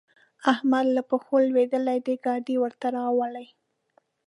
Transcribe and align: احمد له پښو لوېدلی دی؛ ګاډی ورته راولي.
احمد 0.51 0.85
له 0.95 1.01
پښو 1.09 1.35
لوېدلی 1.49 1.97
دی؛ 2.05 2.15
ګاډی 2.25 2.55
ورته 2.59 2.87
راولي. 2.97 3.47